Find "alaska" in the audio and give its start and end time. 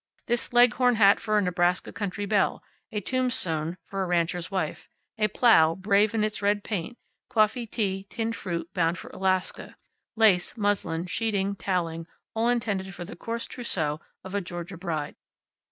9.11-9.75